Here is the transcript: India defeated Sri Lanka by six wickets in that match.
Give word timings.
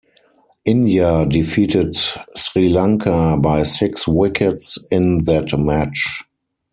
India 0.65 1.27
defeated 1.27 1.95
Sri 1.95 2.69
Lanka 2.69 3.37
by 3.39 3.61
six 3.61 4.07
wickets 4.07 4.79
in 4.91 5.25
that 5.25 5.55
match. 5.59 6.23